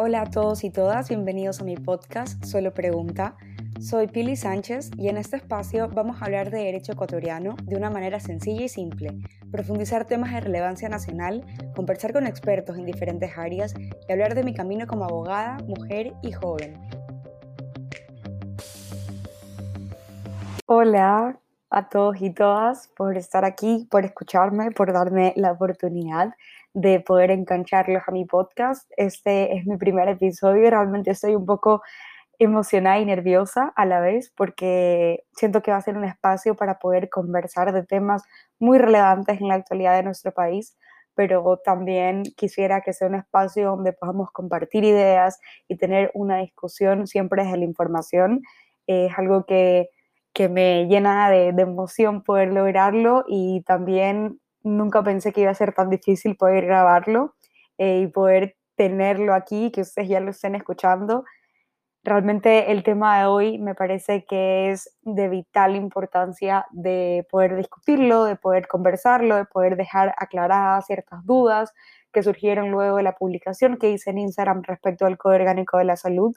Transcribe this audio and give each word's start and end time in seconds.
Hola 0.00 0.22
a 0.22 0.30
todos 0.30 0.62
y 0.62 0.70
todas, 0.70 1.08
bienvenidos 1.08 1.60
a 1.60 1.64
mi 1.64 1.74
podcast 1.74 2.44
Solo 2.44 2.72
Pregunta. 2.72 3.34
Soy 3.80 4.06
Pili 4.06 4.36
Sánchez 4.36 4.92
y 4.96 5.08
en 5.08 5.16
este 5.16 5.34
espacio 5.34 5.88
vamos 5.88 6.22
a 6.22 6.26
hablar 6.26 6.52
de 6.52 6.58
derecho 6.58 6.92
ecuatoriano 6.92 7.56
de 7.64 7.74
una 7.74 7.90
manera 7.90 8.20
sencilla 8.20 8.66
y 8.66 8.68
simple, 8.68 9.18
profundizar 9.50 10.04
temas 10.04 10.32
de 10.32 10.38
relevancia 10.38 10.88
nacional, 10.88 11.44
conversar 11.74 12.12
con 12.12 12.28
expertos 12.28 12.78
en 12.78 12.86
diferentes 12.86 13.36
áreas 13.36 13.74
y 14.08 14.12
hablar 14.12 14.36
de 14.36 14.44
mi 14.44 14.54
camino 14.54 14.86
como 14.86 15.04
abogada, 15.04 15.56
mujer 15.66 16.12
y 16.22 16.30
joven. 16.30 16.80
Hola 20.66 21.40
a 21.70 21.88
todos 21.88 22.22
y 22.22 22.30
todas 22.30 22.86
por 22.96 23.16
estar 23.16 23.44
aquí, 23.44 23.88
por 23.90 24.04
escucharme, 24.04 24.70
por 24.70 24.92
darme 24.92 25.32
la 25.34 25.50
oportunidad 25.50 26.34
de 26.74 27.00
poder 27.00 27.30
engancharlos 27.30 28.02
a 28.06 28.12
mi 28.12 28.24
podcast. 28.24 28.90
Este 28.96 29.56
es 29.56 29.66
mi 29.66 29.76
primer 29.76 30.08
episodio 30.08 30.70
realmente 30.70 31.10
estoy 31.10 31.34
un 31.34 31.46
poco 31.46 31.82
emocionada 32.38 32.98
y 33.00 33.04
nerviosa 33.04 33.72
a 33.74 33.84
la 33.84 34.00
vez 34.00 34.32
porque 34.36 35.24
siento 35.32 35.62
que 35.62 35.72
va 35.72 35.78
a 35.78 35.82
ser 35.82 35.96
un 35.96 36.04
espacio 36.04 36.54
para 36.54 36.78
poder 36.78 37.08
conversar 37.10 37.72
de 37.72 37.82
temas 37.84 38.22
muy 38.60 38.78
relevantes 38.78 39.40
en 39.40 39.48
la 39.48 39.54
actualidad 39.54 39.96
de 39.96 40.04
nuestro 40.04 40.32
país, 40.32 40.76
pero 41.14 41.60
también 41.64 42.22
quisiera 42.36 42.80
que 42.80 42.92
sea 42.92 43.08
un 43.08 43.16
espacio 43.16 43.70
donde 43.70 43.92
podamos 43.92 44.30
compartir 44.30 44.84
ideas 44.84 45.40
y 45.66 45.76
tener 45.76 46.12
una 46.14 46.38
discusión 46.38 47.06
siempre 47.08 47.42
desde 47.44 47.58
la 47.58 47.64
información. 47.64 48.42
es 48.86 49.12
algo 49.18 49.44
que, 49.44 49.90
que 50.32 50.48
me 50.48 50.86
llena 50.86 51.30
de, 51.30 51.52
de 51.52 51.62
emoción 51.62 52.22
poder 52.22 52.52
lograrlo 52.52 53.24
y 53.26 53.62
también 53.62 54.40
nunca 54.68 55.02
pensé 55.02 55.32
que 55.32 55.42
iba 55.42 55.50
a 55.50 55.54
ser 55.54 55.72
tan 55.74 55.90
difícil 55.90 56.36
poder 56.36 56.66
grabarlo 56.66 57.34
eh, 57.78 58.00
y 58.00 58.06
poder 58.08 58.56
tenerlo 58.76 59.34
aquí, 59.34 59.70
que 59.72 59.82
ustedes 59.82 60.08
ya 60.08 60.20
lo 60.20 60.30
estén 60.30 60.54
escuchando. 60.54 61.24
Realmente 62.04 62.70
el 62.72 62.84
tema 62.84 63.18
de 63.20 63.26
hoy 63.26 63.58
me 63.58 63.74
parece 63.74 64.24
que 64.24 64.70
es 64.70 64.96
de 65.02 65.28
vital 65.28 65.76
importancia 65.76 66.64
de 66.70 67.26
poder 67.30 67.56
discutirlo, 67.56 68.24
de 68.24 68.36
poder 68.36 68.68
conversarlo, 68.68 69.36
de 69.36 69.44
poder 69.44 69.76
dejar 69.76 70.14
aclaradas 70.16 70.86
ciertas 70.86 71.24
dudas 71.26 71.72
que 72.12 72.22
surgieron 72.22 72.70
luego 72.70 72.96
de 72.96 73.02
la 73.02 73.16
publicación 73.16 73.76
que 73.76 73.90
hice 73.90 74.10
en 74.10 74.18
Instagram 74.18 74.62
respecto 74.62 75.06
al 75.06 75.18
Código 75.18 75.40
Orgánico 75.40 75.78
de 75.78 75.84
la 75.84 75.96
Salud. 75.96 76.34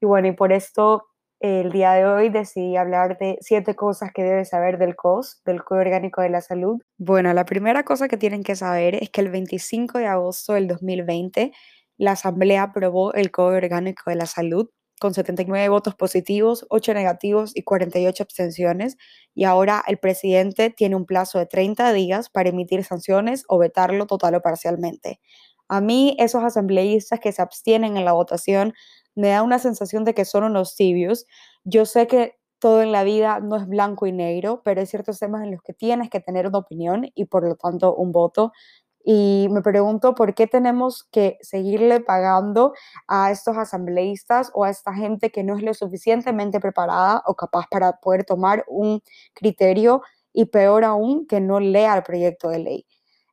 Y 0.00 0.06
bueno, 0.06 0.28
y 0.28 0.32
por 0.32 0.52
esto 0.52 1.06
el 1.40 1.70
día 1.70 1.92
de 1.92 2.06
hoy 2.06 2.28
decidí 2.30 2.76
hablar 2.76 3.18
de 3.18 3.38
siete 3.40 3.74
cosas 3.74 4.10
que 4.14 4.22
debes 4.22 4.48
saber 4.50 4.78
del 4.78 4.96
COS, 4.96 5.42
del 5.44 5.62
Código 5.62 5.82
Orgánico 5.82 6.22
de 6.22 6.30
la 6.30 6.40
Salud. 6.40 6.80
Bueno, 6.98 7.32
la 7.32 7.44
primera 7.44 7.84
cosa 7.84 8.08
que 8.08 8.16
tienen 8.16 8.42
que 8.42 8.56
saber 8.56 8.94
es 8.94 9.10
que 9.10 9.20
el 9.20 9.30
25 9.30 9.98
de 9.98 10.06
agosto 10.06 10.54
del 10.54 10.66
2020 10.68 11.52
la 11.98 12.12
Asamblea 12.12 12.62
aprobó 12.62 13.12
el 13.14 13.30
Código 13.30 13.56
Orgánico 13.56 14.10
de 14.10 14.16
la 14.16 14.26
Salud 14.26 14.68
con 14.98 15.12
79 15.12 15.68
votos 15.68 15.94
positivos, 15.94 16.66
8 16.70 16.94
negativos 16.94 17.54
y 17.54 17.62
48 17.62 18.22
abstenciones, 18.22 18.96
y 19.34 19.44
ahora 19.44 19.82
el 19.86 19.98
presidente 19.98 20.70
tiene 20.70 20.96
un 20.96 21.04
plazo 21.04 21.38
de 21.38 21.46
30 21.46 21.92
días 21.92 22.30
para 22.30 22.48
emitir 22.48 22.82
sanciones 22.82 23.44
o 23.48 23.58
vetarlo 23.58 24.06
total 24.06 24.36
o 24.36 24.40
parcialmente. 24.40 25.20
A 25.68 25.80
mí, 25.80 26.16
esos 26.18 26.44
asambleístas 26.44 27.20
que 27.20 27.32
se 27.32 27.42
abstienen 27.42 27.96
en 27.96 28.04
la 28.04 28.12
votación 28.12 28.72
me 29.16 29.28
da 29.30 29.42
una 29.42 29.58
sensación 29.58 30.04
de 30.04 30.14
que 30.14 30.24
son 30.24 30.44
unos 30.44 30.76
tibios. 30.76 31.26
Yo 31.64 31.86
sé 31.86 32.06
que 32.06 32.36
todo 32.58 32.82
en 32.82 32.92
la 32.92 33.04
vida 33.04 33.40
no 33.40 33.56
es 33.56 33.66
blanco 33.68 34.06
y 34.06 34.12
negro, 34.12 34.62
pero 34.64 34.80
hay 34.80 34.86
ciertos 34.86 35.18
temas 35.18 35.42
en 35.44 35.52
los 35.52 35.62
que 35.62 35.74
tienes 35.74 36.10
que 36.10 36.20
tener 36.20 36.46
una 36.46 36.58
opinión 36.58 37.06
y 37.14 37.26
por 37.26 37.46
lo 37.48 37.56
tanto 37.56 37.94
un 37.94 38.12
voto. 38.12 38.52
Y 39.04 39.46
me 39.52 39.62
pregunto 39.62 40.14
por 40.16 40.34
qué 40.34 40.48
tenemos 40.48 41.04
que 41.12 41.38
seguirle 41.40 42.00
pagando 42.00 42.72
a 43.06 43.30
estos 43.30 43.56
asambleístas 43.56 44.50
o 44.54 44.64
a 44.64 44.70
esta 44.70 44.94
gente 44.94 45.30
que 45.30 45.44
no 45.44 45.56
es 45.56 45.62
lo 45.62 45.74
suficientemente 45.74 46.58
preparada 46.60 47.22
o 47.26 47.34
capaz 47.36 47.66
para 47.70 47.92
poder 48.00 48.24
tomar 48.24 48.64
un 48.68 49.00
criterio 49.34 50.02
y 50.32 50.46
peor 50.46 50.84
aún 50.84 51.26
que 51.26 51.40
no 51.40 51.60
lea 51.60 51.96
el 51.96 52.02
proyecto 52.02 52.48
de 52.48 52.58
ley. 52.58 52.86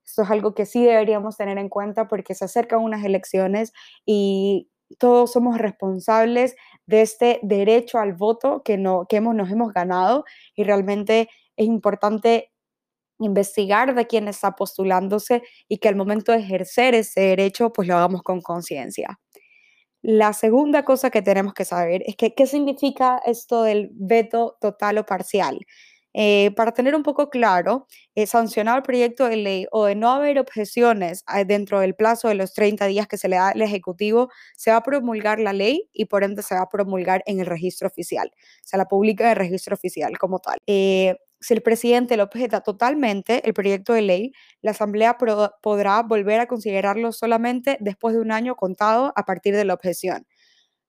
Esto 0.05 0.21
es 0.23 0.29
algo 0.31 0.53
que 0.53 0.65
sí 0.65 0.83
deberíamos 0.85 1.37
tener 1.37 1.57
en 1.57 1.69
cuenta 1.69 2.07
porque 2.07 2.35
se 2.35 2.45
acercan 2.45 2.81
unas 2.81 3.03
elecciones 3.03 3.73
y 4.05 4.69
todos 4.97 5.31
somos 5.31 5.57
responsables 5.57 6.55
de 6.85 7.01
este 7.01 7.39
derecho 7.43 7.99
al 7.99 8.13
voto 8.13 8.61
que, 8.63 8.77
no, 8.77 9.05
que 9.07 9.17
hemos, 9.17 9.35
nos 9.35 9.51
hemos 9.51 9.73
ganado 9.73 10.25
y 10.55 10.63
realmente 10.63 11.29
es 11.55 11.67
importante 11.67 12.51
investigar 13.19 13.95
de 13.95 14.07
quién 14.07 14.27
está 14.27 14.55
postulándose 14.55 15.43
y 15.67 15.77
que 15.77 15.87
al 15.87 15.95
momento 15.95 16.31
de 16.31 16.39
ejercer 16.39 16.95
ese 16.95 17.21
derecho 17.21 17.71
pues 17.71 17.87
lo 17.87 17.95
hagamos 17.95 18.23
con 18.23 18.41
conciencia. 18.41 19.19
La 20.01 20.33
segunda 20.33 20.83
cosa 20.83 21.09
que 21.09 21.21
tenemos 21.21 21.53
que 21.53 21.63
saber 21.63 22.03
es 22.05 22.17
que 22.17 22.35
qué 22.35 22.45
significa 22.45 23.21
esto 23.25 23.63
del 23.63 23.89
veto 23.93 24.57
total 24.59 24.97
o 24.97 25.05
parcial. 25.05 25.59
Eh, 26.13 26.51
para 26.55 26.73
tener 26.73 26.95
un 26.95 27.03
poco 27.03 27.29
claro, 27.29 27.87
eh, 28.15 28.27
sancionar 28.27 28.77
el 28.77 28.83
proyecto 28.83 29.27
de 29.27 29.37
ley 29.37 29.65
o 29.71 29.85
de 29.85 29.95
no 29.95 30.11
haber 30.11 30.39
objeciones 30.39 31.23
ah, 31.25 31.43
dentro 31.43 31.79
del 31.79 31.95
plazo 31.95 32.27
de 32.27 32.35
los 32.35 32.53
30 32.53 32.85
días 32.87 33.07
que 33.07 33.17
se 33.17 33.27
le 33.29 33.37
da 33.37 33.49
al 33.49 33.61
Ejecutivo, 33.61 34.29
se 34.55 34.71
va 34.71 34.77
a 34.77 34.83
promulgar 34.83 35.39
la 35.39 35.53
ley 35.53 35.89
y 35.93 36.05
por 36.05 36.23
ende 36.23 36.43
se 36.43 36.55
va 36.55 36.61
a 36.61 36.69
promulgar 36.69 37.23
en 37.25 37.39
el 37.39 37.47
registro 37.47 37.87
oficial. 37.87 38.31
Se 38.63 38.77
la 38.77 38.85
publica 38.85 39.25
en 39.25 39.31
el 39.31 39.35
registro 39.37 39.73
oficial 39.75 40.17
como 40.17 40.39
tal. 40.39 40.57
Eh, 40.67 41.15
si 41.39 41.53
el 41.53 41.61
presidente 41.61 42.15
lo 42.15 42.23
objeta 42.23 42.61
totalmente, 42.61 43.45
el 43.45 43.53
proyecto 43.53 43.93
de 43.93 44.01
ley, 44.01 44.31
la 44.61 44.71
Asamblea 44.71 45.17
podrá 45.61 46.01
volver 46.01 46.39
a 46.39 46.47
considerarlo 46.47 47.11
solamente 47.11 47.77
después 47.81 48.15
de 48.15 48.21
un 48.21 48.31
año 48.31 48.55
contado 48.55 49.11
a 49.15 49.25
partir 49.25 49.55
de 49.55 49.65
la 49.65 49.73
objeción. 49.73 50.25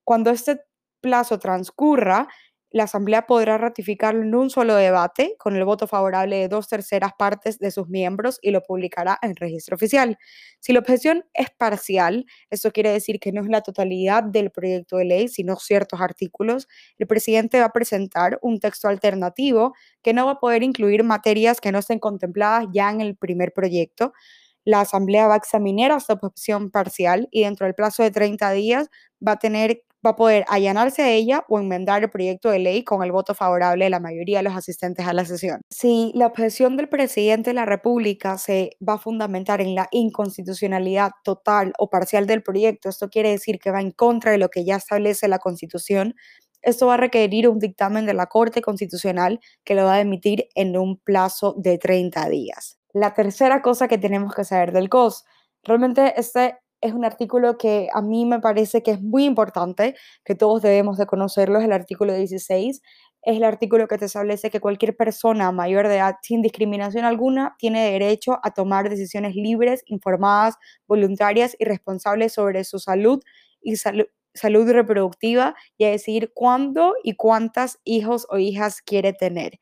Cuando 0.05 0.31
este 0.31 0.61
plazo 1.01 1.39
transcurra, 1.39 2.29
la 2.75 2.85
Asamblea 2.85 3.25
podrá 3.29 3.57
ratificarlo 3.57 4.25
en 4.25 4.35
un 4.35 4.51
solo 4.51 4.75
debate 4.75 5.37
con 5.39 5.55
el 5.55 5.65
voto 5.65 5.87
favorable 5.87 6.39
de 6.39 6.49
dos 6.49 6.67
terceras 6.67 7.13
partes 7.17 7.61
de 7.61 7.71
sus 7.71 7.89
miembros 7.89 8.41
y 8.43 8.51
lo 8.51 8.63
publicará 8.63 9.17
en 9.23 9.37
registro 9.37 9.77
oficial. 9.77 10.19
Si 10.59 10.73
la 10.73 10.81
objeción 10.81 11.25
es 11.35 11.51
parcial, 11.51 12.27
eso 12.51 12.73
quiere 12.73 12.91
decir 12.91 13.21
que 13.21 13.31
no 13.31 13.43
es 13.43 13.49
la 13.49 13.61
totalidad 13.61 14.25
del 14.25 14.51
proyecto 14.51 14.97
de 14.97 15.05
ley, 15.05 15.29
sino 15.29 15.55
ciertos 15.55 16.01
artículos, 16.01 16.67
el 16.99 17.07
presidente 17.07 17.61
va 17.61 17.67
a 17.67 17.73
presentar 17.73 18.41
un 18.43 18.59
texto 18.59 18.89
alternativo 18.89 19.73
que 20.03 20.13
no 20.13 20.27
va 20.27 20.33
a 20.33 20.41
poder 20.41 20.65
incluir 20.65 21.05
materias 21.05 21.61
que 21.61 21.71
no 21.71 21.79
estén 21.79 22.01
contempladas 22.01 22.67
ya 22.73 22.91
en 22.91 23.01
el 23.01 23.17
primer 23.17 23.53
proyecto. 23.53 24.13
La 24.65 24.81
Asamblea 24.81 25.29
va 25.29 25.35
a 25.35 25.37
examinar 25.37 25.93
esta 25.93 26.15
objeción 26.15 26.73
parcial 26.73 27.29
y 27.31 27.45
dentro 27.45 27.67
del 27.67 27.77
plazo 27.77 28.03
de 28.03 28.11
30 28.11 28.51
días 28.51 28.89
va 29.25 29.33
a 29.33 29.39
tener 29.39 29.85
va 30.05 30.11
a 30.11 30.17
poder 30.17 30.45
allanarse 30.49 31.03
a 31.03 31.11
ella 31.11 31.45
o 31.49 31.59
enmendar 31.59 32.03
el 32.03 32.11
proyecto 32.11 32.51
de 32.51 32.59
ley 32.59 32.85
con 32.85 33.03
el 33.03 33.13
voto 33.13 33.35
favorable 33.35 33.85
de 33.85 33.91
la 33.91 34.01
mayoría 34.01 34.39
de 34.39 34.45
los 34.45 34.57
asistentes 34.57 35.07
a 35.07 35.13
la 35.13 35.25
sesión. 35.25 35.61
Si 35.71 36.13
la 36.15 36.27
objeción 36.27 36.77
del 36.77 36.89
presidente 36.89 37.51
de 37.51 37.55
la 37.55 37.65
República 37.65 38.39
se 38.39 38.71
va 38.87 38.95
a 38.95 38.99
fundamentar 38.99 39.61
en 39.61 39.75
la 39.75 39.89
inconstitucionalidad 39.91 41.13
total 41.23 41.73
o 41.79 41.89
parcial 41.89 42.27
del 42.27 42.43
proyecto, 42.43 42.89
esto 42.89 43.09
quiere 43.09 43.31
decir 43.31 43.59
que 43.59 43.71
va 43.71 43.81
en 43.81 43.93
contra 43.93 44.33
de 44.33 44.39
lo 44.39 44.49
que 44.49 44.65
ya 44.65 44.77
establece 44.77 45.29
la 45.29 45.39
Constitución, 45.39 46.15
esto 46.63 46.87
va 46.87 46.95
a 46.95 46.99
requerir 46.99 47.49
un 47.49 47.59
dictamen 47.59 48.07
de 48.07 48.15
la 48.15 48.27
Corte 48.27 48.63
Constitucional 48.63 49.41
que 49.65 49.75
lo 49.75 49.85
va 49.85 49.95
a 49.95 50.01
emitir 50.01 50.49
en 50.55 50.77
un 50.77 50.99
plazo 50.99 51.55
de 51.59 51.79
30 51.79 52.29
días. 52.29 52.79
La 52.93 53.13
tercera 53.13 53.61
cosa 53.61 53.87
que 53.87 53.99
tenemos 53.99 54.35
que 54.35 54.45
saber 54.45 54.73
del 54.73 54.89
COS, 54.89 55.25
realmente 55.63 56.19
este 56.19 56.57
es 56.85 56.93
un 56.93 57.05
artículo 57.07 57.57
que 57.57 57.89
a 57.95 58.03
mí 58.03 58.27
me 58.27 58.41
parece 58.41 58.83
que 58.83 58.91
es 58.91 59.01
muy 59.01 59.25
importante, 59.25 59.97
que 60.23 60.35
todos 60.35 60.61
debemos 60.61 60.99
de 60.99 61.07
conocerlo, 61.07 61.59
es 61.59 61.65
el 61.65 61.73
artículo 61.73 62.13
16. 62.15 62.83
Es 63.23 63.37
el 63.39 63.45
artículo 63.45 63.89
que 63.89 63.97
te 63.97 64.05
establece 64.05 64.51
que 64.51 64.61
cualquier 64.61 64.95
persona 64.95 65.51
mayor 65.51 65.89
de 65.89 65.97
edad, 65.97 66.17
sin 66.23 66.43
discriminación 66.43 67.07
alguna, 67.07 67.57
tiene 67.59 67.91
derecho 67.91 68.39
a 68.43 68.51
tomar 68.53 68.91
decisiones 68.91 69.35
libres, 69.35 69.83
informadas, 69.87 70.57
voluntarias 70.87 71.57
y 71.59 71.65
responsables 71.65 72.35
sobre 72.35 72.65
su 72.65 72.79
salud 72.79 73.23
y 73.63 73.77
salud 73.77 74.05
salud 74.35 74.69
reproductiva 74.69 75.55
y 75.79 75.85
a 75.85 75.91
decidir 75.91 76.33
cuándo 76.35 76.95
y 77.05 77.15
cuántas 77.15 77.79
hijos 77.85 78.27
o 78.31 78.39
hijas 78.39 78.83
quiere 78.83 79.13
tener. 79.13 79.61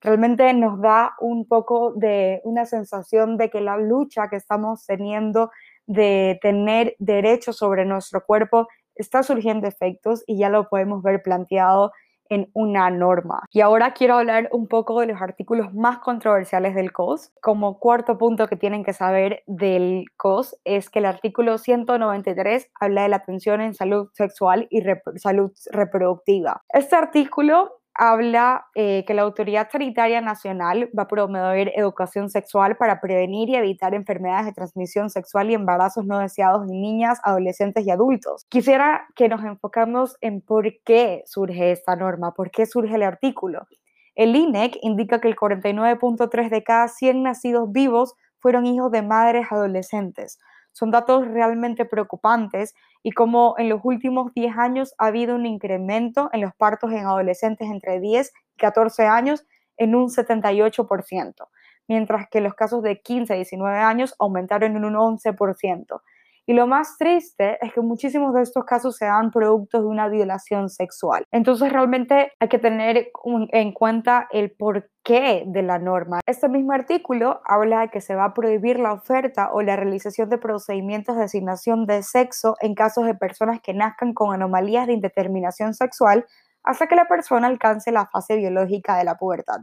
Realmente 0.00 0.52
nos 0.54 0.80
da 0.80 1.14
un 1.20 1.46
poco 1.46 1.92
de 1.96 2.40
una 2.44 2.64
sensación 2.64 3.36
de 3.36 3.50
que 3.50 3.60
la 3.60 3.76
lucha 3.76 4.28
que 4.28 4.36
estamos 4.36 4.86
teniendo 4.86 5.50
de 5.86 6.38
tener 6.42 6.96
derechos 6.98 7.56
sobre 7.56 7.84
nuestro 7.84 8.24
cuerpo 8.24 8.68
está 8.94 9.22
surgiendo 9.22 9.68
efectos 9.68 10.24
y 10.26 10.38
ya 10.38 10.48
lo 10.48 10.68
podemos 10.68 11.02
ver 11.02 11.22
planteado 11.22 11.92
en 12.28 12.50
una 12.54 12.90
norma. 12.90 13.44
Y 13.52 13.60
ahora 13.60 13.92
quiero 13.92 14.14
hablar 14.14 14.48
un 14.52 14.66
poco 14.66 15.00
de 15.00 15.06
los 15.06 15.20
artículos 15.20 15.72
más 15.74 15.98
controversiales 15.98 16.74
del 16.74 16.92
COS. 16.92 17.32
Como 17.40 17.78
cuarto 17.78 18.18
punto 18.18 18.48
que 18.48 18.56
tienen 18.56 18.84
que 18.84 18.92
saber 18.92 19.42
del 19.46 20.06
COS 20.16 20.56
es 20.64 20.90
que 20.90 20.98
el 20.98 21.04
artículo 21.06 21.58
193 21.58 22.70
habla 22.80 23.02
de 23.02 23.08
la 23.08 23.16
atención 23.16 23.60
en 23.60 23.74
salud 23.74 24.08
sexual 24.12 24.66
y 24.70 24.82
salud 25.16 25.52
reproductiva. 25.70 26.62
Este 26.68 26.96
artículo 26.96 27.80
habla 27.98 28.66
eh, 28.74 29.04
que 29.06 29.14
la 29.14 29.22
Autoridad 29.22 29.68
Sanitaria 29.70 30.20
Nacional 30.20 30.90
va 30.96 31.04
a 31.04 31.08
promover 31.08 31.72
educación 31.74 32.28
sexual 32.30 32.76
para 32.76 33.00
prevenir 33.00 33.48
y 33.48 33.56
evitar 33.56 33.94
enfermedades 33.94 34.46
de 34.46 34.52
transmisión 34.52 35.10
sexual 35.10 35.50
y 35.50 35.54
embarazos 35.54 36.04
no 36.04 36.18
deseados 36.18 36.68
en 36.68 36.80
niñas, 36.80 37.18
adolescentes 37.22 37.86
y 37.86 37.90
adultos. 37.90 38.44
Quisiera 38.48 39.06
que 39.14 39.28
nos 39.28 39.42
enfocamos 39.44 40.16
en 40.20 40.40
por 40.40 40.66
qué 40.84 41.22
surge 41.26 41.72
esta 41.72 41.96
norma, 41.96 42.34
por 42.34 42.50
qué 42.50 42.66
surge 42.66 42.94
el 42.94 43.02
artículo. 43.02 43.66
El 44.14 44.34
INEC 44.34 44.78
indica 44.82 45.20
que 45.20 45.28
el 45.28 45.36
49.3 45.36 46.50
de 46.50 46.62
cada 46.62 46.88
100 46.88 47.22
nacidos 47.22 47.70
vivos 47.70 48.14
fueron 48.38 48.66
hijos 48.66 48.90
de 48.90 49.02
madres 49.02 49.46
adolescentes. 49.50 50.38
Son 50.76 50.90
datos 50.90 51.26
realmente 51.26 51.86
preocupantes 51.86 52.74
y 53.02 53.12
como 53.12 53.54
en 53.56 53.70
los 53.70 53.80
últimos 53.82 54.34
10 54.34 54.58
años 54.58 54.94
ha 54.98 55.06
habido 55.06 55.34
un 55.34 55.46
incremento 55.46 56.28
en 56.34 56.42
los 56.42 56.54
partos 56.54 56.92
en 56.92 57.06
adolescentes 57.06 57.70
entre 57.70 57.98
10 57.98 58.30
y 58.56 58.58
14 58.58 59.06
años 59.06 59.46
en 59.78 59.94
un 59.94 60.10
78%, 60.10 61.48
mientras 61.88 62.28
que 62.28 62.42
los 62.42 62.52
casos 62.52 62.82
de 62.82 63.00
15 63.00 63.32
a 63.32 63.36
19 63.36 63.78
años 63.78 64.14
aumentaron 64.18 64.76
en 64.76 64.84
un 64.84 64.96
11%. 64.96 66.02
Y 66.48 66.54
lo 66.54 66.68
más 66.68 66.96
triste 66.96 67.58
es 67.60 67.72
que 67.72 67.80
muchísimos 67.80 68.32
de 68.32 68.42
estos 68.42 68.64
casos 68.64 68.96
se 68.96 69.04
dan 69.04 69.32
productos 69.32 69.82
de 69.82 69.88
una 69.88 70.08
violación 70.08 70.68
sexual. 70.70 71.24
Entonces 71.32 71.72
realmente 71.72 72.32
hay 72.38 72.48
que 72.48 72.60
tener 72.60 73.10
en 73.24 73.72
cuenta 73.72 74.28
el 74.30 74.52
porqué 74.52 75.42
de 75.44 75.62
la 75.62 75.80
norma. 75.80 76.20
Este 76.24 76.48
mismo 76.48 76.72
artículo 76.72 77.40
habla 77.46 77.80
de 77.80 77.88
que 77.88 78.00
se 78.00 78.14
va 78.14 78.26
a 78.26 78.34
prohibir 78.34 78.78
la 78.78 78.92
oferta 78.92 79.50
o 79.52 79.60
la 79.62 79.74
realización 79.74 80.30
de 80.30 80.38
procedimientos 80.38 81.16
de 81.16 81.24
asignación 81.24 81.84
de 81.84 82.04
sexo 82.04 82.54
en 82.60 82.76
casos 82.76 83.06
de 83.06 83.16
personas 83.16 83.60
que 83.60 83.74
nazcan 83.74 84.14
con 84.14 84.32
anomalías 84.32 84.86
de 84.86 84.92
indeterminación 84.92 85.74
sexual 85.74 86.26
hasta 86.62 86.86
que 86.86 86.94
la 86.94 87.08
persona 87.08 87.48
alcance 87.48 87.90
la 87.90 88.06
fase 88.06 88.36
biológica 88.36 88.96
de 88.96 89.04
la 89.04 89.16
pubertad 89.16 89.62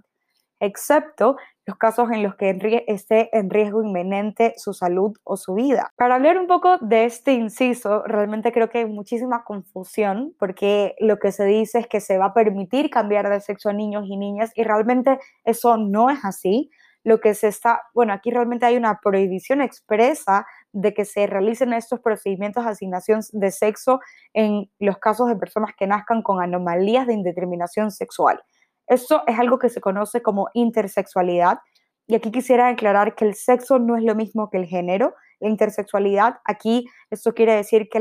excepto 0.64 1.38
los 1.66 1.78
casos 1.78 2.12
en 2.12 2.24
los 2.24 2.36
que 2.36 2.84
esté 2.88 3.30
en 3.38 3.50
riesgo 3.50 3.84
inminente 3.84 4.54
su 4.58 4.74
salud 4.74 5.16
o 5.24 5.38
su 5.38 5.54
vida. 5.54 5.92
Para 5.96 6.16
hablar 6.16 6.38
un 6.38 6.48
poco 6.48 6.78
de 6.80 7.06
este 7.06 7.34
inciso, 7.34 8.04
realmente 8.04 8.52
creo 8.52 8.70
que 8.70 8.80
hay 8.80 8.86
muchísima 8.86 9.44
confusión 9.44 10.34
porque 10.40 10.96
lo 11.00 11.20
que 11.20 11.32
se 11.32 11.46
dice 11.46 11.80
es 11.80 11.88
que 11.88 12.02
se 12.02 12.18
va 12.18 12.28
a 12.28 12.34
permitir 12.34 12.90
cambiar 12.90 13.30
de 13.30 13.40
sexo 13.40 13.70
a 13.70 13.74
niños 13.74 14.06
y 14.08 14.18
niñas 14.18 14.52
y 14.56 14.64
realmente 14.64 15.20
eso 15.46 15.78
no 15.78 16.10
es 16.10 16.20
así. 16.24 16.70
Lo 17.06 17.20
que 17.20 17.34
se 17.34 17.50
está, 17.50 17.82
bueno, 17.94 18.14
aquí 18.14 18.32
realmente 18.32 18.66
hay 18.66 18.78
una 18.78 19.00
prohibición 19.02 19.62
expresa 19.62 20.46
de 20.72 20.94
que 20.94 21.04
se 21.04 21.28
realicen 21.28 21.74
estos 21.74 22.00
procedimientos 22.00 22.64
de 22.64 22.72
asignación 22.72 23.20
de 23.34 23.52
sexo 23.52 24.00
en 24.34 24.70
los 24.80 24.98
casos 25.00 25.28
de 25.28 25.36
personas 25.36 25.72
que 25.78 25.86
nazcan 25.86 26.22
con 26.22 26.42
anomalías 26.42 27.06
de 27.06 27.14
indeterminación 27.14 27.92
sexual. 27.92 28.42
Esto 28.88 29.24
es 29.28 29.40
algo 29.40 29.60
que 29.60 29.70
se 29.70 29.82
conoce 29.82 30.22
como 30.22 30.50
intersexualidad. 30.54 31.60
Y 32.08 32.16
aquí 32.16 32.32
quisiera 32.32 32.68
aclarar 32.68 33.16
que 33.16 33.26
el 33.26 33.36
sexo 33.36 33.80
no 33.80 33.96
es 33.96 34.04
lo 34.04 34.16
mismo 34.16 34.50
que 34.50 34.58
el 34.58 34.66
género. 34.66 35.16
La 35.40 35.50
intersexualidad, 35.50 36.40
aquí 36.46 36.86
esto 37.10 37.34
quiere 37.34 37.56
decir 37.56 37.90
que 37.90 38.00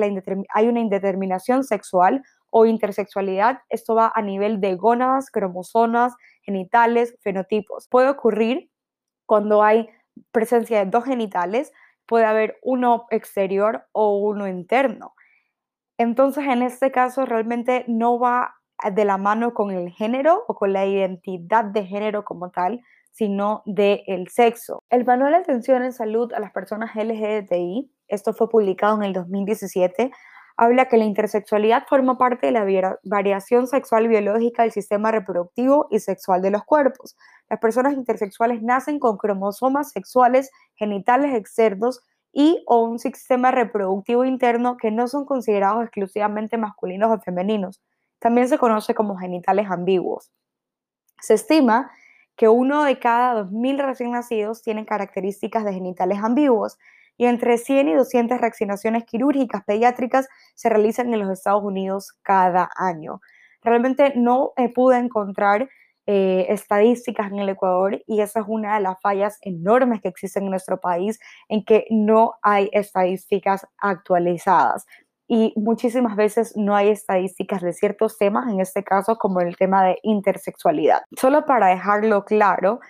hay 0.55 0.69
una 0.69 0.81
indeterminación 0.81 1.65
sexual 1.65 2.23
o 2.51 2.67
intersexualidad. 2.67 3.61
Esto 3.69 3.95
va 3.95 4.13
a 4.15 4.23
nivel 4.23 4.61
de 4.61 4.77
gónadas, 4.77 5.31
cromosomas, 5.31 6.15
genitales, 6.43 7.17
fenotipos. 7.21 7.89
Puede 7.89 8.09
ocurrir 8.09 8.71
cuando 9.27 9.63
hay 9.63 9.89
presencia 10.31 10.85
de 10.85 10.91
dos 10.91 11.05
genitales, 11.05 11.73
puede 12.07 12.27
haber 12.27 12.59
uno 12.63 13.07
exterior 13.11 13.87
o 13.93 14.19
uno 14.19 14.47
interno. 14.49 15.15
Entonces, 15.97 16.45
en 16.47 16.63
este 16.63 16.91
caso, 16.91 17.25
realmente 17.25 17.85
no 17.89 18.19
va 18.19 18.57
de 18.91 19.05
la 19.05 19.19
mano 19.19 19.55
con 19.55 19.71
el 19.71 19.91
género 19.91 20.45
o 20.49 20.55
con 20.55 20.73
la 20.73 20.87
identidad 20.87 21.65
de 21.65 21.85
género 21.85 22.25
como 22.25 22.51
tal, 22.51 22.81
sino 23.13 23.63
del 23.67 24.03
el 24.07 24.29
sexo. 24.29 24.83
El 24.91 25.05
Manual 25.05 25.33
de 25.33 25.39
Atención 25.39 25.83
en 25.83 25.93
Salud 25.93 26.33
a 26.33 26.41
las 26.41 26.53
Personas 26.53 26.95
LGBTI, 26.97 27.91
esto 28.09 28.33
fue 28.33 28.49
publicado 28.49 28.97
en 28.97 29.03
el 29.05 29.13
2017, 29.13 30.11
habla 30.57 30.87
que 30.87 30.97
la 30.97 31.05
intersexualidad 31.05 31.85
forma 31.89 32.19
parte 32.19 32.47
de 32.47 32.53
la 32.53 32.99
variación 33.05 33.67
sexual 33.67 34.09
biológica 34.09 34.63
del 34.63 34.73
sistema 34.73 35.11
reproductivo 35.11 35.89
y 35.91 36.01
sexual 36.01 36.43
de 36.43 36.51
los 36.51 36.65
cuerpos. 36.65 37.17
Las 37.49 37.61
personas 37.61 37.95
intersexuales 37.95 38.63
nacen 38.63 38.99
con 38.99 39.17
cromosomas 39.17 39.93
sexuales 39.93 40.51
genitales 40.75 41.35
externos 41.35 42.03
y 42.33 42.63
o 42.67 42.83
un 42.85 42.99
sistema 42.99 43.51
reproductivo 43.51 44.25
interno 44.25 44.77
que 44.77 44.91
no 44.91 45.07
son 45.07 45.27
considerados 45.27 45.83
exclusivamente 45.83 46.57
masculinos 46.57 47.11
o 47.11 47.21
femeninos, 47.21 47.83
también 48.23 48.49
se 48.49 48.57
conoce 48.57 48.95
como 48.95 49.17
genitales 49.17 49.67
ambiguos. 49.69 50.31
Se 51.21 51.35
estima 51.35 51.91
que 52.37 52.49
uno 52.49 52.85
de 52.85 52.99
cada 52.99 53.45
2.000 53.45 53.85
recién 53.85 54.13
nacidos 54.13 54.63
tiene 54.63 54.87
características 54.87 55.65
de 55.65 55.75
genitales 55.75 56.19
ambiguos 56.23 56.79
y 57.19 57.27
entre 57.27 57.59
100 57.59 57.89
y 57.89 57.95
200 57.95 58.41
reaccionaciones 58.41 59.05
quirúrgicas 59.05 59.65
pediátricas 59.65 60.29
se 60.55 60.69
realizan 60.69 61.13
en 61.13 61.21
los 61.21 61.31
Estados 61.31 61.63
Unidos 61.63 62.13
cada 62.23 62.71
año. 62.77 63.21
Realmente 63.61 64.13
no 64.17 64.53
pude 64.75 64.99
encontrar 64.99 65.69
eh, 66.07 66.47
estadísticas 66.49 67.31
en 67.31 67.41
el 67.41 67.49
Ecuador 67.49 68.03
y 68.07 68.21
esa 68.23 68.41
es 68.41 68.47
una 68.49 68.75
de 68.75 68.81
las 68.81 69.01
fallas 69.01 69.39
enormes 69.43 70.01
que 70.01 70.09
existen 70.09 70.45
en 70.45 70.51
nuestro 70.51 70.81
país 70.81 71.21
en 71.49 71.65
que 71.65 71.87
no 71.91 72.35
hay 72.43 72.71
estadísticas 72.73 73.67
actualizadas 73.79 74.87
y 75.29 75.53
muchísimas 75.57 76.17
veces 76.17 76.57
no 76.57 76.75
hay 76.75 76.89
estadísticas 76.89 77.63
de 77.63 77.73
ciertos 77.73 78.19
temas, 78.19 78.49
en 78.51 78.61
este 78.61 78.85
caso 78.85 79.17
como 79.17 79.41
el 79.41 79.57
tema 79.57 79.85
de 79.85 79.99
intersexualidad. 80.03 81.03
Solo 81.19 81.47
para 81.47 81.69
dejarlo 81.69 82.25
claro, 82.25 82.81